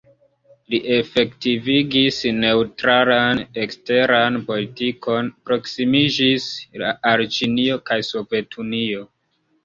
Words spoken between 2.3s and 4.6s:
neŭtralan eksteran